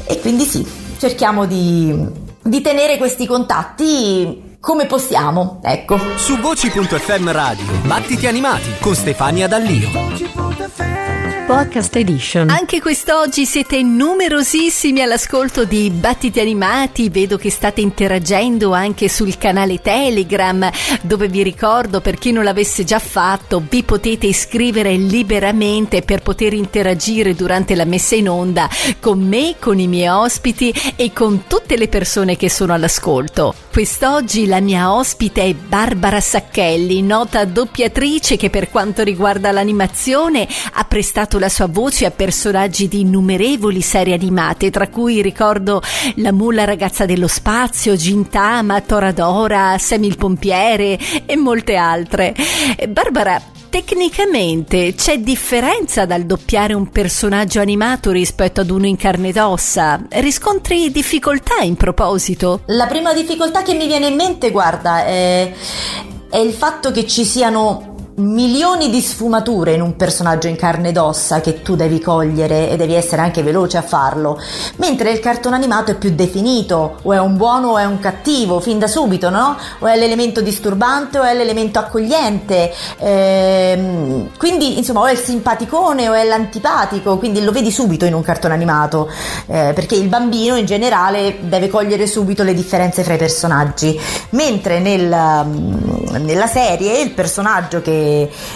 E 0.06 0.20
quindi 0.20 0.44
sì, 0.44 0.66
cerchiamo 0.98 1.44
di, 1.44 1.94
di 2.42 2.60
tenere 2.62 2.96
questi 2.96 3.26
contatti 3.26 4.54
come 4.58 4.86
possiamo, 4.86 5.60
ecco. 5.62 5.98
Su 6.16 6.38
voci.fm 6.38 7.30
radio, 7.30 7.64
battiti 7.84 8.26
animati 8.26 8.70
con 8.80 8.94
Stefania 8.94 9.46
Dallio. 9.46 10.45
Podcast 11.46 11.94
Edition. 11.94 12.50
Anche 12.50 12.80
quest'oggi 12.80 13.46
siete 13.46 13.80
numerosissimi 13.80 15.00
all'ascolto 15.00 15.64
di 15.64 15.90
Battiti 15.90 16.40
Animati, 16.40 17.08
vedo 17.08 17.36
che 17.36 17.50
state 17.50 17.80
interagendo 17.80 18.72
anche 18.72 19.08
sul 19.08 19.38
canale 19.38 19.80
Telegram, 19.80 20.68
dove 21.02 21.28
vi 21.28 21.44
ricordo 21.44 22.00
per 22.00 22.18
chi 22.18 22.32
non 22.32 22.42
l'avesse 22.42 22.82
già 22.82 22.98
fatto, 22.98 23.62
vi 23.68 23.84
potete 23.84 24.26
iscrivere 24.26 24.96
liberamente 24.96 26.02
per 26.02 26.22
poter 26.22 26.52
interagire 26.52 27.36
durante 27.36 27.76
la 27.76 27.84
messa 27.84 28.16
in 28.16 28.28
onda 28.28 28.68
con 28.98 29.20
me, 29.20 29.54
con 29.60 29.78
i 29.78 29.86
miei 29.86 30.08
ospiti 30.08 30.74
e 30.96 31.12
con 31.12 31.44
tutte 31.46 31.76
le 31.76 31.86
persone 31.86 32.36
che 32.36 32.50
sono 32.50 32.72
all'ascolto. 32.72 33.54
Quest'oggi 33.70 34.46
la 34.46 34.60
mia 34.60 34.92
ospite 34.92 35.42
è 35.42 35.54
Barbara 35.54 36.20
Sacchelli, 36.20 37.02
nota 37.02 37.44
doppiatrice 37.44 38.36
che 38.36 38.50
per 38.50 38.68
quanto 38.68 39.04
riguarda 39.04 39.52
l'animazione 39.52 40.45
ha 40.72 40.84
prestato 40.84 41.38
la 41.38 41.48
sua 41.48 41.66
voce 41.66 42.06
a 42.06 42.10
personaggi 42.10 42.88
di 42.88 43.00
innumerevoli 43.00 43.80
serie 43.80 44.14
animate, 44.14 44.70
tra 44.70 44.88
cui 44.88 45.22
ricordo 45.22 45.82
La 46.16 46.32
Mula 46.32 46.64
ragazza 46.64 47.06
dello 47.06 47.28
spazio, 47.28 47.96
Gintama, 47.96 48.80
Toradora, 48.80 49.76
Sammy 49.78 50.06
il 50.06 50.16
pompiere 50.16 50.98
e 51.26 51.36
molte 51.36 51.76
altre. 51.76 52.34
Barbara, 52.88 53.40
tecnicamente 53.68 54.94
c'è 54.94 55.18
differenza 55.18 56.06
dal 56.06 56.22
doppiare 56.22 56.72
un 56.72 56.88
personaggio 56.88 57.60
animato 57.60 58.10
rispetto 58.10 58.60
ad 58.60 58.70
uno 58.70 58.86
in 58.86 58.96
carne 58.96 59.28
ed 59.28 59.36
ossa? 59.36 60.00
Riscontri 60.08 60.90
difficoltà 60.90 61.56
in 61.62 61.76
proposito? 61.76 62.62
La 62.66 62.86
prima 62.86 63.12
difficoltà 63.12 63.62
che 63.62 63.74
mi 63.74 63.86
viene 63.86 64.06
in 64.06 64.14
mente, 64.14 64.50
guarda, 64.50 65.04
è, 65.04 65.52
è 66.30 66.38
il 66.38 66.52
fatto 66.52 66.90
che 66.90 67.06
ci 67.06 67.24
siano 67.24 67.95
milioni 68.16 68.90
di 68.90 69.00
sfumature 69.00 69.74
in 69.74 69.82
un 69.82 69.96
personaggio 69.96 70.48
in 70.48 70.56
carne 70.56 70.88
ed 70.88 70.96
ossa 70.96 71.40
che 71.40 71.62
tu 71.62 71.76
devi 71.76 72.00
cogliere 72.00 72.70
e 72.70 72.76
devi 72.76 72.94
essere 72.94 73.22
anche 73.22 73.42
veloce 73.42 73.76
a 73.76 73.82
farlo, 73.82 74.40
mentre 74.76 75.10
il 75.10 75.20
cartone 75.20 75.56
animato 75.56 75.90
è 75.90 75.96
più 75.96 76.14
definito, 76.14 76.98
o 77.02 77.12
è 77.12 77.18
un 77.18 77.36
buono 77.36 77.70
o 77.70 77.78
è 77.78 77.84
un 77.84 77.98
cattivo, 77.98 78.60
fin 78.60 78.78
da 78.78 78.86
subito, 78.86 79.30
no? 79.30 79.56
O 79.80 79.86
è 79.86 79.96
l'elemento 79.96 80.40
disturbante 80.40 81.18
o 81.18 81.22
è 81.22 81.34
l'elemento 81.34 81.78
accogliente, 81.78 82.72
Ehm, 82.98 84.30
quindi 84.36 84.78
insomma 84.78 85.00
o 85.00 85.06
è 85.06 85.12
il 85.12 85.18
simpaticone 85.18 86.08
o 86.08 86.12
è 86.12 86.24
l'antipatico, 86.24 87.18
quindi 87.18 87.42
lo 87.42 87.52
vedi 87.52 87.70
subito 87.70 88.04
in 88.04 88.14
un 88.14 88.22
cartone 88.22 88.54
animato, 88.54 89.08
eh, 89.46 89.72
perché 89.74 89.94
il 89.94 90.08
bambino 90.08 90.56
in 90.56 90.66
generale 90.66 91.36
deve 91.40 91.68
cogliere 91.68 92.06
subito 92.06 92.42
le 92.42 92.54
differenze 92.54 93.02
fra 93.02 93.14
i 93.14 93.18
personaggi, 93.18 93.98
mentre 94.30 94.80
nel, 94.80 95.44
mm, 95.44 96.16
nella 96.24 96.46
serie 96.46 97.00
il 97.00 97.10
personaggio 97.10 97.82
che... 97.82 98.04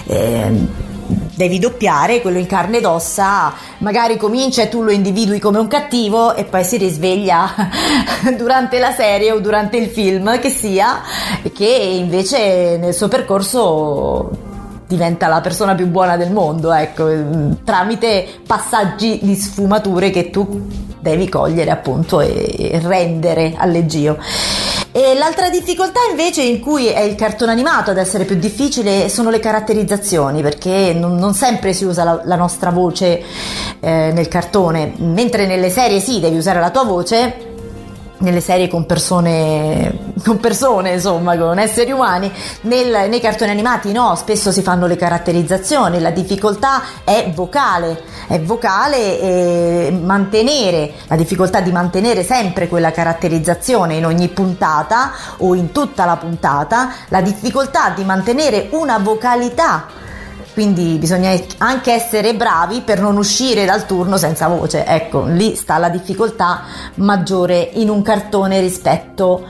ehm, 0.06 0.68
devi 1.34 1.58
doppiare, 1.58 2.20
quello 2.20 2.38
in 2.38 2.46
carne 2.46 2.78
ed 2.78 2.84
ossa, 2.84 3.52
magari 3.78 4.16
comincia 4.16 4.62
e 4.62 4.68
tu 4.68 4.82
lo 4.82 4.90
individui 4.90 5.38
come 5.38 5.58
un 5.58 5.68
cattivo 5.68 6.34
e 6.34 6.44
poi 6.44 6.64
si 6.64 6.76
risveglia 6.76 7.54
durante 8.36 8.78
la 8.78 8.92
serie 8.92 9.32
o 9.32 9.40
durante 9.40 9.76
il 9.76 9.88
film 9.88 10.38
che 10.38 10.50
sia, 10.50 11.00
che 11.52 11.66
invece 11.66 12.76
nel 12.76 12.94
suo 12.94 13.08
percorso 13.08 14.48
diventa 14.86 15.28
la 15.28 15.40
persona 15.40 15.74
più 15.74 15.86
buona 15.86 16.16
del 16.16 16.32
mondo, 16.32 16.72
ecco, 16.72 17.08
tramite 17.64 18.26
passaggi 18.44 19.20
di 19.22 19.36
sfumature 19.36 20.10
che 20.10 20.30
tu 20.30 20.66
devi 21.00 21.28
cogliere 21.28 21.70
appunto 21.70 22.20
e 22.20 22.78
rendere 22.82 23.54
al 23.56 23.70
leggio. 23.70 24.18
E 24.92 25.14
l'altra 25.14 25.50
difficoltà 25.50 26.00
invece 26.10 26.42
in 26.42 26.58
cui 26.58 26.86
è 26.86 27.00
il 27.00 27.14
cartone 27.14 27.52
animato 27.52 27.90
ad 27.90 27.98
essere 27.98 28.24
più 28.24 28.34
difficile 28.36 29.08
sono 29.08 29.30
le 29.30 29.38
caratterizzazioni, 29.38 30.42
perché 30.42 30.92
non, 30.92 31.14
non 31.14 31.32
sempre 31.32 31.72
si 31.72 31.84
usa 31.84 32.02
la, 32.02 32.20
la 32.24 32.36
nostra 32.36 32.70
voce 32.70 33.22
eh, 33.78 34.10
nel 34.12 34.26
cartone, 34.26 34.92
mentre 34.96 35.46
nelle 35.46 35.70
serie 35.70 36.00
sì, 36.00 36.18
devi 36.18 36.36
usare 36.36 36.58
la 36.58 36.70
tua 36.70 36.84
voce, 36.84 37.49
nelle 38.20 38.40
serie 38.40 38.68
con 38.68 38.86
persone, 38.86 40.12
con 40.24 40.38
persone 40.40 40.94
insomma, 40.94 41.36
con 41.36 41.58
esseri 41.58 41.90
umani, 41.90 42.30
nel- 42.62 43.08
nei 43.08 43.20
cartoni 43.20 43.50
animati 43.50 43.92
no, 43.92 44.14
spesso 44.14 44.52
si 44.52 44.62
fanno 44.62 44.86
le 44.86 44.96
caratterizzazioni, 44.96 46.00
la 46.00 46.10
difficoltà 46.10 46.82
è 47.04 47.30
vocale, 47.34 48.02
è 48.26 48.40
vocale 48.40 49.20
e 49.20 49.98
mantenere, 50.02 50.92
la 51.06 51.16
difficoltà 51.16 51.60
di 51.60 51.72
mantenere 51.72 52.22
sempre 52.22 52.68
quella 52.68 52.90
caratterizzazione 52.90 53.94
in 53.94 54.06
ogni 54.06 54.28
puntata 54.28 55.12
o 55.38 55.54
in 55.54 55.72
tutta 55.72 56.04
la 56.04 56.16
puntata, 56.16 56.92
la 57.08 57.20
difficoltà 57.20 57.90
di 57.90 58.04
mantenere 58.04 58.68
una 58.70 58.98
vocalità 58.98 59.98
quindi 60.52 60.96
bisogna 60.98 61.30
anche 61.58 61.92
essere 61.92 62.34
bravi 62.34 62.80
per 62.80 63.00
non 63.00 63.16
uscire 63.16 63.64
dal 63.64 63.86
turno 63.86 64.16
senza 64.16 64.48
voce. 64.48 64.84
Ecco, 64.84 65.24
lì 65.24 65.54
sta 65.54 65.78
la 65.78 65.88
difficoltà 65.88 66.62
maggiore 66.96 67.70
in 67.74 67.88
un 67.88 68.02
cartone 68.02 68.60
rispetto 68.60 69.46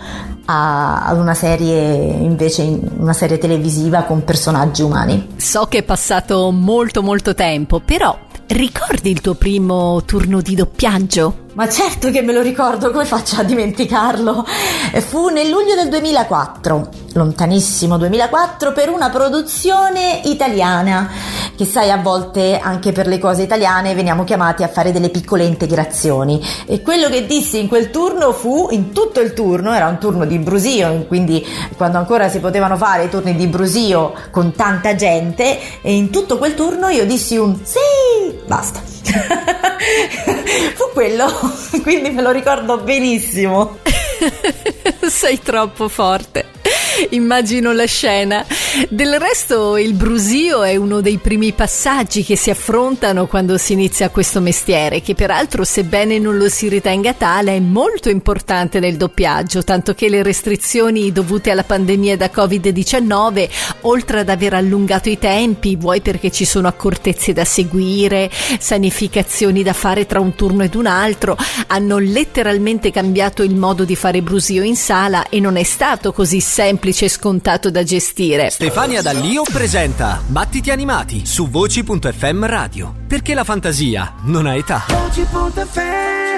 ad 0.52 1.16
una 1.16 1.34
serie 1.34 1.94
invece 1.94 2.62
in 2.62 2.80
una 2.98 3.12
serie 3.12 3.38
televisiva 3.38 4.02
con 4.02 4.24
personaggi 4.24 4.82
umani. 4.82 5.34
So 5.36 5.66
che 5.66 5.78
è 5.78 5.82
passato 5.82 6.50
molto 6.50 7.02
molto 7.02 7.34
tempo, 7.34 7.80
però 7.80 8.18
ricordi 8.48 9.10
il 9.10 9.20
tuo 9.20 9.34
primo 9.34 10.02
turno 10.04 10.40
di 10.40 10.54
doppiaggio? 10.54 11.48
Ma 11.52 11.68
certo 11.68 12.12
che 12.12 12.22
me 12.22 12.32
lo 12.32 12.42
ricordo, 12.42 12.92
come 12.92 13.04
faccio 13.04 13.40
a 13.40 13.42
dimenticarlo? 13.42 14.46
Eh, 14.92 15.00
Fu 15.00 15.28
nel 15.30 15.48
luglio 15.48 15.74
del 15.74 15.88
2004, 15.88 16.88
lontanissimo 17.14 17.98
2004, 17.98 18.72
per 18.72 18.88
una 18.88 19.10
produzione 19.10 20.20
italiana, 20.26 21.10
che 21.56 21.64
sai 21.64 21.90
a 21.90 21.96
volte 21.96 22.60
anche 22.62 22.92
per 22.92 23.08
le 23.08 23.18
cose 23.18 23.42
italiane 23.42 23.96
veniamo 23.96 24.22
chiamati 24.22 24.62
a 24.62 24.68
fare 24.68 24.92
delle 24.92 25.08
piccole 25.08 25.42
integrazioni. 25.42 26.40
E 26.66 26.82
quello 26.82 27.08
che 27.08 27.26
dissi 27.26 27.58
in 27.58 27.66
quel 27.66 27.90
turno 27.90 28.32
fu, 28.32 28.68
in 28.70 28.92
tutto 28.92 29.20
il 29.20 29.32
turno, 29.32 29.74
era 29.74 29.88
un 29.88 29.98
turno 29.98 30.26
di 30.26 30.38
brusio, 30.38 31.04
quindi 31.08 31.44
quando 31.76 31.98
ancora 31.98 32.28
si 32.28 32.38
potevano 32.38 32.76
fare 32.76 33.04
i 33.04 33.10
turni 33.10 33.34
di 33.34 33.48
brusio 33.48 34.14
con 34.30 34.52
tanta 34.52 34.94
gente, 34.94 35.58
e 35.82 35.92
in 35.94 36.10
tutto 36.10 36.38
quel 36.38 36.54
turno 36.54 36.88
io 36.90 37.04
dissi 37.06 37.36
un 37.36 37.58
sì, 37.64 38.38
basta. 38.46 38.80
fu 40.74 40.90
quello, 40.92 41.26
quindi 41.82 42.10
me 42.10 42.22
lo 42.22 42.30
ricordo 42.30 42.78
benissimo. 42.78 43.78
Sei 45.08 45.40
troppo 45.40 45.88
forte. 45.88 46.59
Immagino 47.10 47.72
la 47.72 47.86
scena. 47.86 48.44
Del 48.88 49.18
resto 49.18 49.76
il 49.76 49.94
brusio 49.94 50.62
è 50.62 50.76
uno 50.76 51.00
dei 51.00 51.18
primi 51.18 51.52
passaggi 51.52 52.22
che 52.24 52.36
si 52.36 52.50
affrontano 52.50 53.26
quando 53.26 53.56
si 53.58 53.72
inizia 53.72 54.10
questo 54.10 54.40
mestiere, 54.40 55.00
che 55.00 55.14
peraltro 55.14 55.64
sebbene 55.64 56.18
non 56.18 56.36
lo 56.36 56.48
si 56.48 56.68
ritenga 56.68 57.14
tale 57.14 57.56
è 57.56 57.60
molto 57.60 58.08
importante 58.08 58.80
nel 58.80 58.96
doppiaggio, 58.96 59.64
tanto 59.64 59.94
che 59.94 60.08
le 60.08 60.22
restrizioni 60.22 61.12
dovute 61.12 61.50
alla 61.50 61.64
pandemia 61.64 62.16
da 62.16 62.30
Covid-19, 62.32 63.48
oltre 63.82 64.20
ad 64.20 64.28
aver 64.28 64.54
allungato 64.54 65.08
i 65.08 65.18
tempi, 65.18 65.76
vuoi 65.76 66.00
perché 66.00 66.30
ci 66.30 66.44
sono 66.44 66.68
accortezze 66.68 67.32
da 67.32 67.44
seguire, 67.44 68.30
sanificazioni 68.58 69.62
da 69.62 69.72
fare 69.72 70.06
tra 70.06 70.20
un 70.20 70.34
turno 70.34 70.62
ed 70.62 70.74
un 70.74 70.86
altro, 70.86 71.36
hanno 71.68 71.98
letteralmente 71.98 72.90
cambiato 72.90 73.42
il 73.42 73.56
modo 73.56 73.84
di 73.84 73.96
fare 73.96 74.22
brusio 74.22 74.62
in 74.62 74.76
sala 74.76 75.28
e 75.28 75.40
non 75.40 75.56
è 75.56 75.62
stato 75.62 76.12
così 76.12 76.40
semplice 76.40 76.89
e 76.98 77.08
scontato 77.08 77.70
da 77.70 77.82
gestire. 77.82 78.50
Stefania 78.50 79.02
Dallio 79.02 79.42
presenta 79.42 80.20
Battiti 80.26 80.70
animati 80.70 81.24
su 81.24 81.48
voci.fm 81.48 82.44
radio. 82.46 82.94
Perché 83.06 83.34
la 83.34 83.44
fantasia 83.44 84.14
non 84.24 84.46
ha 84.46 84.54
età. 84.54 84.84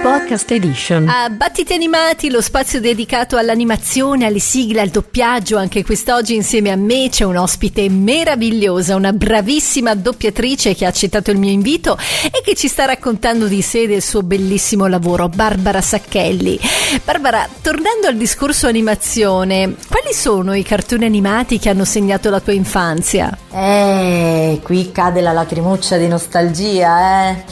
Podcast 0.02 0.50
Edition. 0.50 1.08
A 1.08 1.28
Battiti 1.30 1.74
Animati, 1.74 2.28
lo 2.28 2.40
spazio 2.40 2.80
dedicato 2.80 3.36
all'animazione, 3.36 4.26
alle 4.26 4.40
sigle, 4.40 4.80
al 4.80 4.88
doppiaggio, 4.88 5.56
anche 5.56 5.84
quest'oggi 5.84 6.34
insieme 6.34 6.72
a 6.72 6.76
me 6.76 7.08
c'è 7.08 7.22
un 7.22 7.36
ospite 7.36 7.88
meravigliosa, 7.88 8.96
una 8.96 9.12
bravissima 9.12 9.94
doppiatrice 9.94 10.74
che 10.74 10.86
ha 10.86 10.88
accettato 10.88 11.30
il 11.30 11.38
mio 11.38 11.52
invito 11.52 11.96
e 12.32 12.40
che 12.42 12.56
ci 12.56 12.66
sta 12.66 12.84
raccontando 12.84 13.46
di 13.46 13.62
sé 13.62 13.82
e 13.82 13.86
del 13.86 14.02
suo 14.02 14.22
bellissimo 14.22 14.88
lavoro, 14.88 15.28
Barbara 15.28 15.80
Sacchelli. 15.80 16.58
Barbara, 17.04 17.48
tornando 17.60 18.08
al 18.08 18.16
discorso 18.16 18.66
animazione, 18.66 19.76
quali 19.88 20.12
sono 20.12 20.31
i 20.40 20.62
cartoni 20.62 21.04
animati 21.04 21.58
che 21.58 21.68
hanno 21.68 21.84
segnato 21.84 22.30
la 22.30 22.40
tua 22.40 22.54
infanzia? 22.54 23.36
Eh, 23.50 24.60
qui 24.62 24.90
cade 24.90 25.20
la 25.20 25.32
lacrimuccia 25.32 25.96
di 25.96 26.08
nostalgia, 26.08 27.30
eh. 27.30 27.44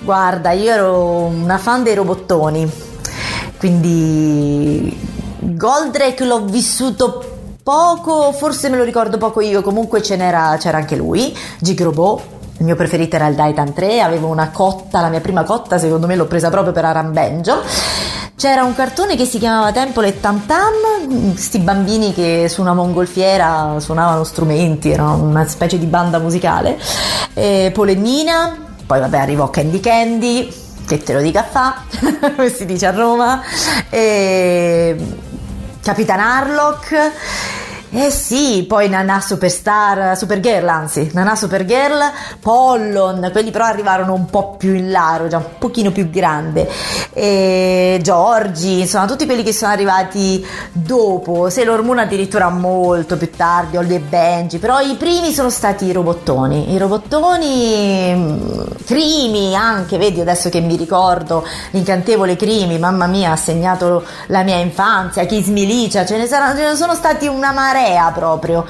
Guarda, 0.00 0.52
io 0.52 0.72
ero 0.72 1.24
una 1.24 1.58
fan 1.58 1.82
dei 1.82 1.94
robottoni, 1.94 2.70
quindi 3.58 4.96
Goldrake 5.40 6.24
l'ho 6.24 6.44
vissuto 6.44 7.24
poco, 7.62 8.32
forse 8.32 8.68
me 8.68 8.76
lo 8.76 8.84
ricordo 8.84 9.18
poco 9.18 9.40
io, 9.40 9.62
comunque 9.62 10.00
c'era 10.00 10.58
anche 10.60 10.96
lui, 10.96 11.36
Gigrobot. 11.58 12.38
Il 12.58 12.66
mio 12.66 12.76
preferito 12.76 13.16
era 13.16 13.26
il 13.26 13.34
Daitan 13.34 13.72
3, 13.72 14.02
avevo 14.02 14.26
una 14.26 14.50
cotta, 14.50 15.00
la 15.00 15.08
mia 15.08 15.20
prima 15.20 15.44
cotta 15.44 15.78
secondo 15.78 16.06
me 16.06 16.14
l'ho 16.14 16.26
presa 16.26 16.50
proprio 16.50 16.74
per 16.74 16.84
Arambenjo. 16.84 17.62
C'era 18.40 18.64
un 18.64 18.74
cartone 18.74 19.16
che 19.16 19.26
si 19.26 19.38
chiamava 19.38 19.70
Temple 19.70 20.08
e 20.08 20.18
Tam 20.18 20.46
Tam, 20.46 21.32
questi 21.32 21.58
bambini 21.58 22.14
che 22.14 22.46
su 22.48 22.62
una 22.62 22.72
mongolfiera 22.72 23.78
suonavano 23.80 24.24
strumenti, 24.24 24.90
era 24.90 25.10
una 25.10 25.46
specie 25.46 25.78
di 25.78 25.84
banda 25.84 26.18
musicale. 26.18 26.78
E 27.34 27.70
Polennina, 27.74 28.56
poi 28.86 28.98
vabbè 28.98 29.18
arrivò 29.18 29.50
Candy 29.50 29.80
Candy, 29.80 30.50
che 30.86 31.02
te 31.02 31.12
lo 31.12 31.20
dica 31.20 31.42
fa, 31.42 31.82
come 32.34 32.48
si 32.48 32.64
dice 32.64 32.86
a 32.86 32.92
Roma, 32.92 33.42
e 33.90 34.96
Capitan 35.82 36.20
Harlock. 36.20 37.12
Eh 37.92 38.10
sì, 38.12 38.66
poi 38.68 38.88
Nana 38.88 39.20
Superstar, 39.20 40.16
Supergirl 40.16 40.68
anzi, 40.68 41.10
Nana 41.12 41.34
Supergirl, 41.34 42.00
Pollon, 42.38 43.30
quelli 43.32 43.50
però 43.50 43.64
arrivarono 43.64 44.14
un 44.14 44.26
po' 44.26 44.54
più 44.56 44.74
in 44.74 44.92
là, 44.92 45.20
già 45.28 45.38
un 45.38 45.58
pochino 45.58 45.90
più 45.90 46.08
grande, 46.08 46.70
e 47.12 47.98
Giorgi, 48.00 48.82
insomma 48.82 49.06
tutti 49.06 49.26
quelli 49.26 49.42
che 49.42 49.52
sono 49.52 49.72
arrivati 49.72 50.46
dopo, 50.70 51.50
Sailor 51.50 51.82
Moon 51.82 51.98
addirittura 51.98 52.48
molto 52.48 53.16
più 53.16 53.28
tardi, 53.34 53.76
Holly 53.76 53.96
e 53.96 53.98
Benji, 53.98 54.58
però 54.58 54.78
i 54.78 54.94
primi 54.94 55.32
sono 55.32 55.50
stati 55.50 55.86
i 55.86 55.92
robottoni, 55.92 56.72
i 56.72 56.78
robottoni, 56.78 58.14
mm, 58.14 58.38
Crimi 58.86 59.56
anche, 59.56 59.98
vedi 59.98 60.20
adesso 60.20 60.48
che 60.48 60.60
mi 60.60 60.76
ricordo, 60.76 61.44
l'incantevole 61.72 62.36
Crimi, 62.36 62.78
mamma 62.78 63.08
mia 63.08 63.32
ha 63.32 63.36
segnato 63.36 64.04
la 64.28 64.44
mia 64.44 64.58
infanzia, 64.58 65.26
Kiss 65.26 65.48
Milicia, 65.48 66.06
ce 66.06 66.16
ne, 66.16 66.26
saranno, 66.26 66.56
ce 66.56 66.68
ne 66.68 66.76
sono 66.76 66.94
stati 66.94 67.26
una 67.26 67.50
marea 67.50 67.78
proprio. 68.12 68.66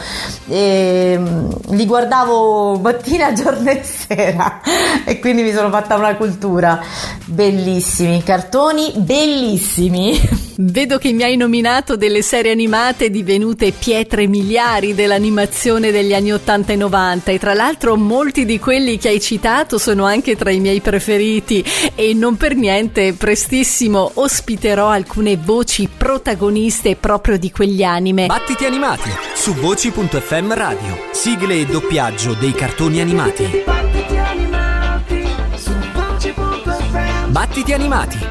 E, 0.49 1.21
li 1.69 1.87
guardavo 1.87 2.79
mattina, 2.79 3.33
giorno 3.35 3.71
e 3.71 3.83
sera 3.83 4.61
e 5.05 5.19
quindi 5.19 5.43
mi 5.43 5.52
sono 5.52 5.71
fatta 5.71 5.97
una 5.97 6.17
cultura. 6.17 6.81
Bellissimi, 7.25 8.23
cartoni 8.23 8.93
bellissimi. 8.97 10.49
Vedo 10.62 10.99
che 10.99 11.13
mi 11.13 11.23
hai 11.23 11.39
nominato 11.39 11.97
delle 11.97 12.21
serie 12.21 12.52
animate 12.52 13.08
divenute 13.08 13.73
pietre 13.73 14.26
miliari 14.26 14.95
dell'animazione 14.95 15.91
degli 15.91 16.13
anni 16.13 16.32
80 16.32 16.75
e 16.75 16.76
90 16.76 17.30
e 17.30 17.39
tra 17.39 17.54
l'altro 17.54 17.97
molti 17.97 18.45
di 18.45 18.58
quelli 18.58 18.99
che 18.99 19.08
hai 19.08 19.23
citato 19.23 19.78
sono 19.78 20.04
anche 20.04 20.37
tra 20.37 20.50
i 20.50 20.61
miei 20.61 20.82
preferiti 20.82 21.65
e 21.95 22.13
non 22.13 22.37
per 22.37 22.56
niente 22.56 23.15
prestissimo 23.15 24.11
ospiterò 24.13 24.89
alcune 24.89 25.39
voci 25.39 25.89
protagoniste 25.89 26.95
proprio 26.95 27.39
di 27.39 27.50
quegli 27.50 27.82
anime. 27.82 28.26
Battiti 28.26 28.67
animati 28.67 29.08
su 29.32 29.54
voci.fm 29.54 30.52
radio. 30.52 31.06
Sigle 31.13 31.58
e 31.58 31.65
doppiaggio 31.65 32.35
dei 32.35 32.52
cartoni 32.52 33.00
animati. 33.00 33.63
Battiti 33.65 34.17
animati. 34.19 34.70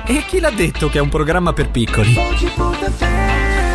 E 0.05 0.25
chi 0.27 0.41
l'ha 0.41 0.51
detto 0.51 0.89
che 0.89 0.97
è 0.97 1.01
un 1.01 1.07
programma 1.07 1.53
per 1.53 1.69
piccoli? 1.69 2.13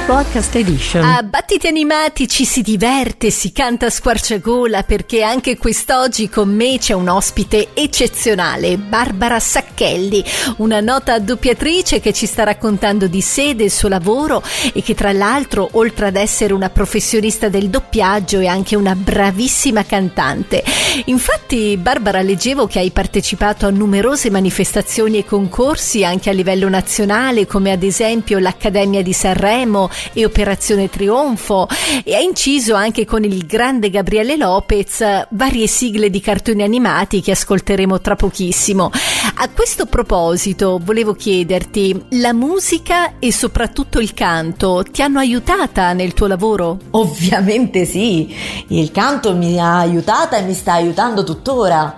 Podcast 0.06 0.54
Edition. 0.56 1.02
A 1.02 1.22
Battiti 1.22 1.66
Animati 1.66 2.28
ci 2.28 2.44
si 2.44 2.60
diverte, 2.60 3.30
si 3.30 3.52
canta 3.52 3.86
a 3.86 3.90
squarciagola 3.90 4.82
perché 4.82 5.22
anche 5.22 5.56
quest'oggi 5.56 6.28
con 6.28 6.54
me 6.54 6.76
c'è 6.78 6.92
un 6.92 7.08
ospite 7.08 7.68
eccezionale, 7.72 8.76
Barbara 8.76 9.40
Sacchelli, 9.40 10.22
una 10.58 10.80
nota 10.80 11.18
doppiatrice 11.18 12.00
che 12.00 12.12
ci 12.12 12.26
sta 12.26 12.44
raccontando 12.44 13.06
di 13.06 13.22
sé, 13.22 13.54
del 13.54 13.70
suo 13.70 13.88
lavoro 13.88 14.42
e 14.74 14.82
che 14.82 14.94
tra 14.94 15.10
l'altro 15.12 15.70
oltre 15.72 16.08
ad 16.08 16.16
essere 16.16 16.52
una 16.52 16.68
professionista 16.68 17.48
del 17.48 17.70
doppiaggio 17.70 18.40
è 18.40 18.46
anche 18.46 18.76
una 18.76 18.94
bravissima 18.94 19.86
cantante. 19.86 20.62
Infatti 21.06 21.78
Barbara 21.78 22.20
leggevo 22.20 22.66
che 22.66 22.78
hai 22.78 22.90
partecipato 22.90 23.66
a 23.66 23.70
numerose 23.70 24.30
manifestazioni 24.30 25.18
e 25.18 25.24
concorsi 25.24 26.04
anche 26.04 26.28
a 26.28 26.34
livello 26.34 26.68
nazionale 26.68 27.46
come 27.46 27.72
ad 27.72 27.82
esempio 27.82 28.38
l'Accademia 28.38 29.02
di 29.02 29.12
Sanremo, 29.14 29.92
e 30.12 30.24
Operazione 30.24 30.88
Trionfo 30.88 31.68
e 32.04 32.14
ha 32.14 32.20
inciso 32.20 32.74
anche 32.74 33.04
con 33.04 33.24
il 33.24 33.46
grande 33.46 33.90
Gabriele 33.90 34.36
Lopez 34.36 35.26
varie 35.30 35.66
sigle 35.66 36.10
di 36.10 36.20
cartoni 36.20 36.62
animati 36.62 37.20
che 37.20 37.32
ascolteremo 37.32 38.00
tra 38.00 38.16
pochissimo. 38.16 38.90
A 39.36 39.48
questo 39.48 39.86
proposito 39.86 40.80
volevo 40.82 41.14
chiederti, 41.14 42.06
la 42.10 42.32
musica 42.32 43.18
e 43.18 43.32
soprattutto 43.32 43.98
il 43.98 44.14
canto 44.14 44.84
ti 44.90 45.02
hanno 45.02 45.18
aiutata 45.18 45.92
nel 45.92 46.14
tuo 46.14 46.26
lavoro? 46.26 46.78
Ovviamente 46.90 47.84
sì, 47.84 48.34
il 48.68 48.90
canto 48.90 49.34
mi 49.34 49.58
ha 49.58 49.78
aiutata 49.78 50.36
e 50.36 50.42
mi 50.42 50.54
sta 50.54 50.74
aiutando 50.74 51.24
tuttora 51.24 51.94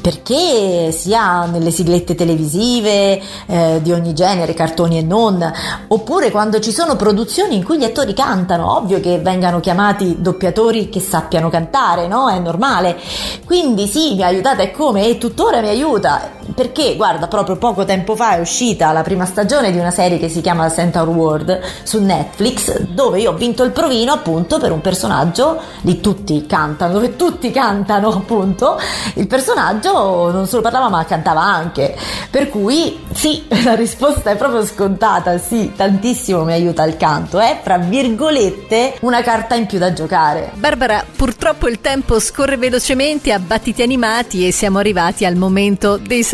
perché 0.00 0.92
sia 0.92 1.46
nelle 1.46 1.70
siglette 1.70 2.14
televisive 2.14 3.20
eh, 3.46 3.80
di 3.82 3.90
ogni 3.90 4.12
genere, 4.12 4.52
cartoni 4.52 4.98
e 4.98 5.02
non, 5.02 5.50
oppure 5.88 6.30
quando 6.30 6.60
ci 6.60 6.72
sono 6.72 6.94
produzioni 6.94 7.32
in 7.42 7.64
cui 7.64 7.78
gli 7.78 7.84
attori 7.84 8.14
cantano, 8.14 8.76
ovvio 8.76 9.00
che 9.00 9.18
vengano 9.18 9.60
chiamati 9.60 10.20
doppiatori 10.20 10.88
che 10.88 11.00
sappiano 11.00 11.50
cantare, 11.50 12.06
no? 12.06 12.28
È 12.28 12.38
normale. 12.38 12.96
Quindi 13.44 13.86
sì, 13.86 14.14
mi 14.14 14.22
ha 14.22 14.26
aiutata 14.26 14.62
e 14.62 14.70
come? 14.70 15.06
E 15.06 15.18
tuttora 15.18 15.60
mi 15.60 15.68
aiuta. 15.68 16.30
Perché, 16.54 16.96
guarda, 16.96 17.26
proprio 17.26 17.56
poco 17.56 17.84
tempo 17.84 18.14
fa 18.14 18.36
è 18.36 18.40
uscita 18.40 18.92
la 18.92 19.02
prima 19.02 19.24
stagione 19.24 19.72
di 19.72 19.78
una 19.78 19.90
serie 19.90 20.18
che 20.18 20.28
si 20.28 20.40
chiama 20.40 20.70
Centaur 20.70 21.08
World 21.08 21.60
su 21.82 22.02
Netflix, 22.02 22.80
dove 22.80 23.20
io 23.20 23.30
ho 23.30 23.34
vinto 23.34 23.62
il 23.62 23.70
provino 23.70 24.12
appunto 24.12 24.58
per 24.58 24.70
un 24.70 24.80
personaggio, 24.80 25.60
lì 25.82 26.00
tutti 26.00 26.44
cantano, 26.46 26.92
dove 26.92 27.16
tutti 27.16 27.50
cantano 27.50 28.08
appunto, 28.08 28.78
il 29.14 29.26
personaggio 29.26 30.30
non 30.30 30.46
solo 30.46 30.62
parlava 30.62 30.88
ma 30.88 31.04
cantava 31.04 31.40
anche. 31.40 31.96
Per 32.30 32.50
cui 32.50 33.04
sì, 33.12 33.46
la 33.64 33.74
risposta 33.74 34.30
è 34.30 34.36
proprio 34.36 34.64
scontata, 34.66 35.38
sì, 35.38 35.72
tantissimo 35.74 36.44
mi 36.44 36.52
aiuta 36.52 36.84
il 36.84 36.96
canto, 36.96 37.38
è 37.38 37.60
fra 37.62 37.78
virgolette 37.78 38.96
una 39.00 39.22
carta 39.22 39.54
in 39.54 39.66
più 39.66 39.78
da 39.78 39.92
giocare. 39.92 40.50
Barbara, 40.54 41.04
purtroppo 41.16 41.68
il 41.68 41.80
tempo 41.80 42.20
scorre 42.20 42.56
velocemente 42.56 43.32
a 43.32 43.38
battiti 43.38 43.82
animati 43.82 44.46
e 44.46 44.52
siamo 44.52 44.78
arrivati 44.78 45.24
al 45.24 45.36
momento 45.36 45.96
dei 45.96 46.22
saluti. 46.22 46.33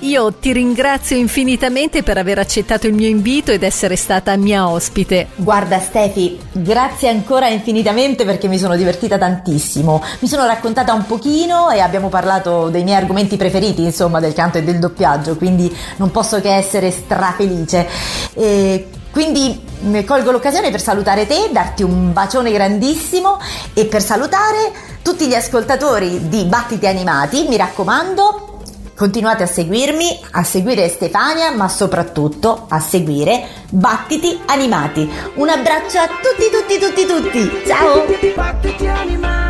Io 0.00 0.32
ti 0.32 0.52
ringrazio 0.52 1.16
infinitamente 1.16 2.02
per 2.02 2.18
aver 2.18 2.38
accettato 2.38 2.86
il 2.86 2.94
mio 2.94 3.08
invito 3.08 3.52
ed 3.52 3.62
essere 3.62 3.96
stata 3.96 4.36
mia 4.36 4.68
ospite. 4.68 5.28
Guarda 5.36 5.78
Stefi, 5.78 6.38
grazie 6.52 7.08
ancora 7.08 7.48
infinitamente 7.48 8.24
perché 8.24 8.48
mi 8.48 8.58
sono 8.58 8.76
divertita 8.76 9.18
tantissimo. 9.18 10.02
Mi 10.20 10.28
sono 10.28 10.46
raccontata 10.46 10.92
un 10.92 11.06
pochino 11.06 11.70
e 11.70 11.80
abbiamo 11.80 12.08
parlato 12.08 12.68
dei 12.68 12.84
miei 12.84 12.96
argomenti 12.96 13.36
preferiti, 13.36 13.82
insomma, 13.82 14.20
del 14.20 14.32
canto 14.32 14.58
e 14.58 14.62
del 14.62 14.78
doppiaggio, 14.78 15.36
quindi 15.36 15.74
non 15.96 16.10
posso 16.10 16.40
che 16.40 16.54
essere 16.54 16.90
strafelice. 16.90 17.86
E 18.34 18.88
Quindi 19.16 19.58
mh, 19.80 20.04
colgo 20.04 20.30
l'occasione 20.30 20.70
per 20.70 20.80
salutare 20.82 21.26
te, 21.26 21.48
darti 21.50 21.82
un 21.82 22.12
bacione 22.12 22.52
grandissimo 22.52 23.38
e 23.72 23.86
per 23.86 24.02
salutare 24.02 24.72
tutti 25.00 25.26
gli 25.26 25.32
ascoltatori 25.32 26.28
di 26.28 26.44
Battiti 26.44 26.86
Animati, 26.86 27.46
mi 27.48 27.56
raccomando, 27.56 28.55
Continuate 28.96 29.42
a 29.42 29.46
seguirmi, 29.46 30.20
a 30.30 30.42
seguire 30.42 30.88
Stefania, 30.88 31.50
ma 31.54 31.68
soprattutto 31.68 32.64
a 32.66 32.80
seguire 32.80 33.46
Battiti 33.68 34.40
Animati. 34.46 35.06
Un 35.34 35.50
abbraccio 35.50 35.98
a 35.98 36.06
tutti, 36.06 36.48
tutti, 36.50 36.78
tutti, 36.78 37.04
tutti. 37.04 37.62
Ciao! 37.66 39.45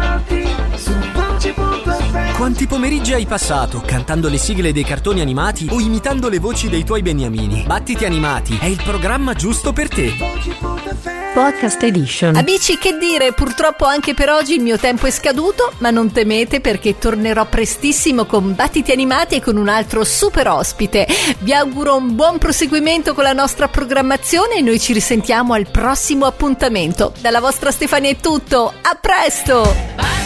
Quanti 2.37 2.67
pomeriggi 2.67 3.13
hai 3.13 3.27
passato 3.27 3.83
cantando 3.85 4.29
le 4.29 4.39
sigle 4.39 4.73
dei 4.73 4.85
cartoni 4.85 5.21
animati 5.21 5.69
o 5.71 5.81
imitando 5.81 6.29
le 6.29 6.39
voci 6.39 6.69
dei 6.69 6.85
tuoi 6.85 7.03
beniamini? 7.03 7.65
Battiti 7.67 8.05
Animati 8.05 8.59
è 8.61 8.67
il 8.67 8.81
programma 8.83 9.35
giusto 9.35 9.73
per 9.73 9.89
te. 9.89 10.13
Podcast 11.35 11.83
Edition. 11.83 12.35
Amici, 12.37 12.79
che 12.79 12.97
dire, 12.99 13.33
purtroppo 13.33 13.85
anche 13.85 14.15
per 14.15 14.31
oggi 14.31 14.55
il 14.55 14.63
mio 14.63 14.79
tempo 14.79 15.07
è 15.07 15.11
scaduto, 15.11 15.73
ma 15.79 15.91
non 15.91 16.11
temete 16.11 16.63
perché 16.63 16.99
tornerò 16.99 17.45
prestissimo 17.45 18.25
con 18.25 18.55
Battiti 18.55 18.91
Animati 18.91 19.35
e 19.35 19.41
con 19.43 19.59
un 19.59 19.69
altro 19.69 20.03
super 20.03 20.49
ospite. 20.49 21.07
Vi 21.41 21.53
auguro 21.53 21.97
un 21.97 22.15
buon 22.15 22.39
proseguimento 22.39 23.13
con 23.13 23.25
la 23.25 23.35
nostra 23.35 23.69
programmazione 23.69 24.57
e 24.57 24.63
noi 24.63 24.81
ci 24.81 24.95
risentiamo 24.95 25.53
al 25.53 25.69
prossimo 25.71 26.25
appuntamento. 26.25 27.13
Dalla 27.21 27.41
vostra 27.41 27.71
Stefania 27.71 28.11
è 28.11 28.17
tutto, 28.17 28.73
a 28.81 28.99
presto! 28.99 30.26